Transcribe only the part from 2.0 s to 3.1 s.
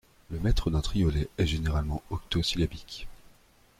octosyllabique.